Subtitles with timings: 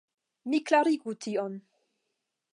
[0.53, 1.61] Mi klarigu tion.